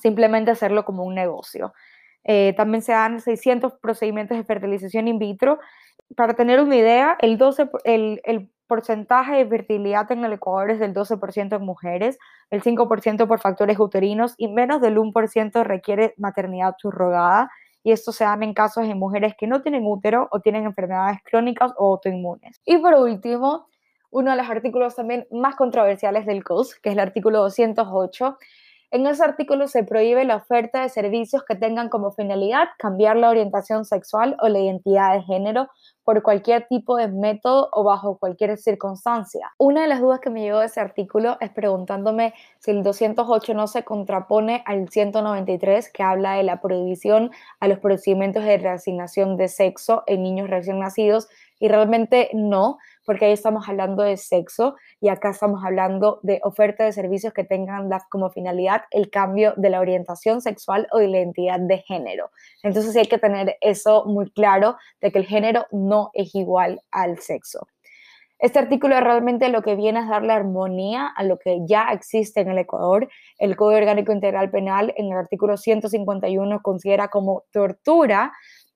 simplemente 0.00 0.52
hacerlo 0.52 0.84
como 0.84 1.02
un 1.02 1.16
negocio. 1.16 1.72
Eh, 2.22 2.54
también 2.56 2.82
se 2.82 2.92
dan 2.92 3.20
600 3.20 3.74
procedimientos 3.80 4.38
de 4.38 4.44
fertilización 4.44 5.08
in 5.08 5.18
vitro. 5.18 5.58
Para 6.16 6.34
tener 6.34 6.60
una 6.60 6.76
idea, 6.76 7.16
el, 7.20 7.38
12, 7.38 7.70
el, 7.84 8.20
el 8.24 8.53
porcentaje 8.66 9.36
de 9.36 9.46
fertilidad 9.46 10.10
en 10.12 10.24
el 10.24 10.32
Ecuador 10.32 10.70
es 10.70 10.78
del 10.78 10.94
12% 10.94 11.56
en 11.56 11.62
mujeres, 11.64 12.18
el 12.50 12.62
5% 12.62 13.26
por 13.26 13.40
factores 13.40 13.78
uterinos 13.78 14.34
y 14.36 14.48
menos 14.48 14.80
del 14.80 14.98
1% 14.98 15.64
requiere 15.64 16.14
maternidad 16.16 16.74
subrogada. 16.78 17.50
Y 17.82 17.92
esto 17.92 18.12
se 18.12 18.24
dan 18.24 18.42
en 18.42 18.54
casos 18.54 18.88
de 18.88 18.94
mujeres 18.94 19.34
que 19.38 19.46
no 19.46 19.60
tienen 19.60 19.84
útero 19.86 20.28
o 20.30 20.40
tienen 20.40 20.64
enfermedades 20.64 21.18
crónicas 21.22 21.72
o 21.76 21.92
autoinmunes. 21.92 22.60
Y 22.64 22.78
por 22.78 22.94
último, 22.94 23.66
uno 24.10 24.30
de 24.30 24.36
los 24.36 24.48
artículos 24.48 24.94
también 24.94 25.26
más 25.30 25.56
controversiales 25.56 26.24
del 26.24 26.44
COS, 26.44 26.76
que 26.76 26.88
es 26.90 26.94
el 26.94 27.00
artículo 27.00 27.40
208, 27.40 28.38
en 28.94 29.08
ese 29.08 29.24
artículo 29.24 29.66
se 29.66 29.82
prohíbe 29.82 30.24
la 30.24 30.36
oferta 30.36 30.82
de 30.82 30.88
servicios 30.88 31.42
que 31.42 31.56
tengan 31.56 31.88
como 31.88 32.12
finalidad 32.12 32.68
cambiar 32.78 33.16
la 33.16 33.28
orientación 33.28 33.84
sexual 33.84 34.36
o 34.40 34.46
la 34.46 34.60
identidad 34.60 35.14
de 35.14 35.22
género 35.22 35.68
por 36.04 36.22
cualquier 36.22 36.68
tipo 36.68 36.96
de 36.96 37.08
método 37.08 37.70
o 37.72 37.82
bajo 37.82 38.18
cualquier 38.18 38.56
circunstancia. 38.56 39.52
Una 39.58 39.82
de 39.82 39.88
las 39.88 40.00
dudas 40.00 40.20
que 40.20 40.30
me 40.30 40.42
llegó 40.42 40.60
de 40.60 40.66
ese 40.66 40.78
artículo 40.78 41.38
es 41.40 41.50
preguntándome 41.50 42.34
si 42.60 42.70
el 42.70 42.84
208 42.84 43.52
no 43.54 43.66
se 43.66 43.82
contrapone 43.82 44.62
al 44.64 44.88
193 44.88 45.90
que 45.92 46.02
habla 46.04 46.34
de 46.34 46.44
la 46.44 46.60
prohibición 46.60 47.32
a 47.58 47.66
los 47.66 47.80
procedimientos 47.80 48.44
de 48.44 48.58
reasignación 48.58 49.36
de 49.36 49.48
sexo 49.48 50.04
en 50.06 50.22
niños 50.22 50.48
recién 50.48 50.78
nacidos 50.78 51.26
y 51.58 51.66
realmente 51.66 52.30
no, 52.32 52.78
porque 53.04 53.26
ahí 53.26 53.32
estamos 53.32 53.68
hablando 53.68 54.02
de 54.02 54.16
sexo 54.16 54.76
y 55.00 55.08
acá 55.08 55.30
estamos 55.30 55.64
hablando 55.64 56.20
de 56.22 56.40
oferta 56.42 56.84
de 56.84 56.92
servicios 56.92 57.32
que 57.32 57.44
tengan 57.44 57.88
como 58.10 58.30
finalidad 58.30 58.82
el 58.90 59.10
cambio 59.10 59.54
de 59.56 59.70
la 59.70 59.80
orientación 59.80 60.40
sexual 60.40 60.86
o 60.92 60.98
de 60.98 61.08
la 61.08 61.18
identidad 61.18 61.60
de 61.60 61.78
género. 61.78 62.30
Entonces 62.62 62.96
hay 62.96 63.06
que 63.06 63.18
tener 63.18 63.56
eso 63.60 64.04
muy 64.06 64.30
claro 64.30 64.76
de 65.00 65.12
que 65.12 65.18
el 65.18 65.26
género 65.26 65.66
no 65.70 66.10
es 66.14 66.34
igual 66.34 66.80
al 66.90 67.18
sexo. 67.18 67.66
Este 68.38 68.58
artículo 68.58 68.98
realmente 69.00 69.48
lo 69.48 69.62
que 69.62 69.74
viene 69.74 70.00
es 70.00 70.08
darle 70.08 70.32
armonía 70.32 71.06
a 71.06 71.22
lo 71.22 71.38
que 71.38 71.60
ya 71.66 71.88
existe 71.92 72.40
en 72.40 72.50
el 72.50 72.58
Ecuador. 72.58 73.08
El 73.38 73.56
Código 73.56 73.78
Orgánico 73.78 74.12
Integral 74.12 74.50
Penal 74.50 74.92
en 74.96 75.06
el 75.06 75.16
artículo 75.18 75.56
151 75.56 76.60
considera 76.60 77.08
como 77.08 77.44
tortura 77.52 78.32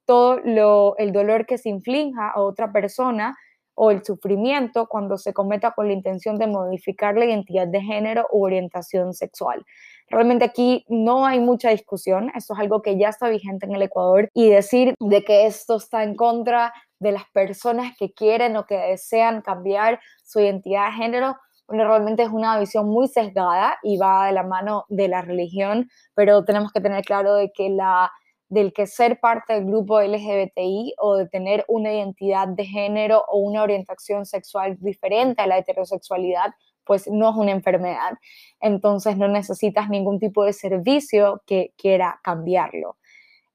todo 0.06 0.40
lo, 0.42 0.96
el 0.96 1.12
dolor 1.12 1.44
que 1.44 1.58
se 1.58 1.68
inflinja 1.68 2.30
a 2.30 2.40
otra 2.40 2.72
persona 2.72 3.36
o 3.80 3.92
el 3.92 4.04
sufrimiento 4.04 4.86
cuando 4.88 5.16
se 5.16 5.32
cometa 5.32 5.70
con 5.70 5.86
la 5.86 5.92
intención 5.92 6.36
de 6.36 6.48
modificar 6.48 7.16
la 7.16 7.26
identidad 7.26 7.68
de 7.68 7.80
género 7.80 8.26
u 8.32 8.44
orientación 8.44 9.14
sexual. 9.14 9.64
Realmente 10.10 10.44
aquí 10.44 10.84
no 10.88 11.24
hay 11.24 11.38
mucha 11.38 11.70
discusión, 11.70 12.32
esto 12.34 12.54
es 12.54 12.60
algo 12.60 12.82
que 12.82 12.98
ya 12.98 13.08
está 13.08 13.28
vigente 13.28 13.66
en 13.66 13.76
el 13.76 13.82
Ecuador 13.82 14.30
y 14.34 14.48
decir 14.48 14.96
de 14.98 15.22
que 15.22 15.46
esto 15.46 15.76
está 15.76 16.02
en 16.02 16.16
contra 16.16 16.72
de 16.98 17.12
las 17.12 17.22
personas 17.32 17.96
que 17.96 18.12
quieren 18.12 18.56
o 18.56 18.66
que 18.66 18.76
desean 18.76 19.42
cambiar 19.42 20.00
su 20.24 20.40
identidad 20.40 20.86
de 20.86 20.92
género, 20.96 21.36
bueno, 21.68 21.84
realmente 21.84 22.24
es 22.24 22.30
una 22.30 22.58
visión 22.58 22.88
muy 22.88 23.06
sesgada 23.06 23.78
y 23.84 23.96
va 23.96 24.26
de 24.26 24.32
la 24.32 24.42
mano 24.42 24.86
de 24.88 25.06
la 25.06 25.22
religión, 25.22 25.88
pero 26.14 26.44
tenemos 26.44 26.72
que 26.72 26.80
tener 26.80 27.04
claro 27.04 27.34
de 27.34 27.52
que 27.52 27.68
la 27.68 28.10
del 28.48 28.72
que 28.72 28.86
ser 28.86 29.20
parte 29.20 29.54
del 29.54 29.66
grupo 29.66 30.00
LGBTI 30.00 30.94
o 30.98 31.16
de 31.16 31.28
tener 31.28 31.64
una 31.68 31.92
identidad 31.92 32.48
de 32.48 32.64
género 32.64 33.24
o 33.28 33.38
una 33.38 33.62
orientación 33.62 34.26
sexual 34.26 34.76
diferente 34.80 35.42
a 35.42 35.46
la 35.46 35.58
heterosexualidad, 35.58 36.54
pues 36.84 37.06
no 37.08 37.30
es 37.30 37.36
una 37.36 37.52
enfermedad. 37.52 38.14
Entonces 38.60 39.16
no 39.16 39.28
necesitas 39.28 39.90
ningún 39.90 40.18
tipo 40.18 40.44
de 40.44 40.54
servicio 40.54 41.42
que 41.46 41.74
quiera 41.76 42.20
cambiarlo. 42.22 42.96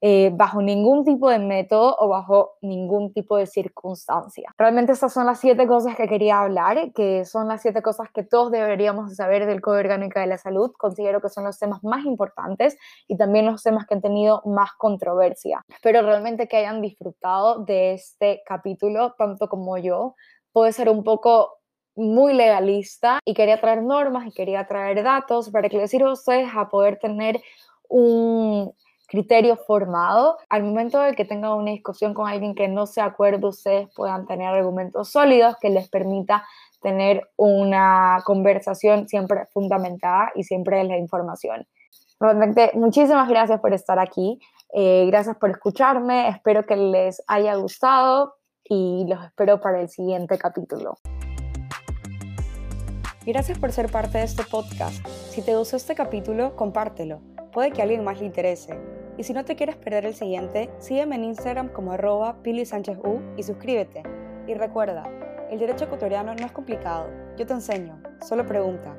Eh, 0.06 0.32
bajo 0.34 0.62
ningún 0.62 1.06
tipo 1.06 1.30
de 1.30 1.40
método 1.40 1.96
o 1.98 2.10
bajo 2.10 2.58
ningún 2.62 3.14
tipo 3.14 3.38
de 3.38 3.46
circunstancia. 3.46 4.52
Realmente 4.58 4.92
estas 4.92 5.14
son 5.14 5.28
las 5.28 5.40
siete 5.40 5.66
cosas 5.66 5.96
que 5.96 6.10
quería 6.10 6.42
hablar, 6.42 6.92
que 6.92 7.24
son 7.24 7.48
las 7.48 7.62
siete 7.62 7.82
cosas 7.82 8.12
que 8.12 8.22
todos 8.22 8.52
deberíamos 8.52 9.16
saber 9.16 9.46
del 9.46 9.62
Código 9.62 9.80
Orgánico 9.80 10.20
de 10.20 10.28
la 10.28 10.38
Salud. 10.38 10.74
Considero 10.78 11.22
que 11.22 11.30
son 11.30 11.46
los 11.46 11.58
temas 11.58 11.86
más 11.86 12.04
importantes 12.04 12.78
y 13.08 13.16
también 13.16 13.46
los 13.46 13.64
temas 13.64 13.88
que 13.88 13.94
han 13.94 14.02
tenido 14.02 14.42
más 14.44 14.72
controversia. 14.78 15.64
Espero 15.70 16.02
realmente 16.02 16.50
que 16.50 16.58
hayan 16.58 16.82
disfrutado 16.82 17.64
de 17.64 17.94
este 17.94 18.42
capítulo, 18.46 19.14
tanto 19.18 19.48
como 19.48 19.78
yo. 19.78 20.16
Puede 20.52 20.74
ser 20.74 20.90
un 20.90 21.06
poco 21.06 21.60
muy 21.96 22.34
legalista 22.34 23.20
y 23.24 23.34
quería 23.34 23.62
traer 23.62 23.82
normas 23.84 24.28
y 24.28 24.34
quería 24.34 24.68
traer 24.68 25.02
datos 25.02 25.50
para 25.50 25.70
que 25.70 25.78
les 25.78 25.90
sirva 25.90 26.10
a 26.10 26.14
ustedes 26.14 26.50
a 26.54 26.68
poder 26.68 27.00
tener 27.00 27.40
un, 27.88 28.74
criterio 29.14 29.58
formado. 29.58 30.38
Al 30.50 30.64
momento 30.64 31.00
de 31.00 31.14
que 31.14 31.24
tengan 31.24 31.52
una 31.52 31.70
discusión 31.70 32.16
con 32.16 32.28
alguien 32.28 32.56
que 32.56 32.68
no 32.68 32.88
se 32.88 33.00
acuerde, 33.00 33.46
ustedes 33.46 33.88
puedan 33.96 34.26
tener 34.26 34.48
argumentos 34.48 35.10
sólidos 35.10 35.56
que 35.62 35.70
les 35.70 35.88
permita 35.88 36.44
tener 36.82 37.30
una 37.36 38.24
conversación 38.26 39.08
siempre 39.08 39.46
fundamentada 39.54 40.32
y 40.34 40.44
siempre 40.44 40.82
en 40.82 40.88
la 40.88 40.98
información. 40.98 41.68
Realmente, 42.20 42.72
muchísimas 42.74 43.30
gracias 43.30 43.60
por 43.62 43.72
estar 43.74 44.00
aquí. 44.00 44.40
Eh, 44.74 45.06
gracias 45.06 45.38
por 45.38 45.52
escucharme. 45.52 46.30
Espero 46.30 46.66
que 46.66 46.76
les 46.76 47.22
haya 47.28 47.54
gustado 47.54 48.34
y 48.64 49.06
los 49.08 49.24
espero 49.24 49.62
para 49.62 49.80
el 49.80 49.90
siguiente 49.90 50.40
capítulo. 50.40 50.98
Gracias 53.28 53.60
por 53.60 53.72
ser 53.72 53.92
parte 53.92 54.18
de 54.18 54.24
este 54.24 54.44
podcast. 54.44 55.06
Si 55.30 55.44
te 55.44 55.56
gustó 55.56 55.78
este 55.78 55.94
capítulo, 55.94 56.56
compártelo. 56.56 57.22
Puede 57.54 57.72
que 57.72 57.82
a 57.82 57.84
alguien 57.84 58.04
más 58.04 58.20
le 58.20 58.26
interese. 58.26 59.03
Y 59.18 59.24
si 59.24 59.34
no 59.34 59.46
te 59.46 59.56
quieres 59.56 59.76
perder 59.76 60.06
el 60.06 60.16
siguiente, 60.16 60.70
sígueme 60.80 61.16
en 61.16 61.26
Instagram 61.26 61.70
como 61.70 61.92
arroba 61.92 62.42
Pili 62.42 62.66
Sánchez 62.66 62.98
U 63.04 63.22
y 63.38 63.44
suscríbete. 63.44 64.04
Y 64.48 64.56
recuerda, 64.56 65.04
el 65.52 65.60
derecho 65.60 65.86
ecuatoriano 65.86 66.34
no 66.34 66.46
es 66.46 66.52
complicado. 66.52 67.08
Yo 67.38 67.46
te 67.46 67.54
enseño. 67.54 68.02
Solo 68.28 68.46
pregunta. 68.46 68.96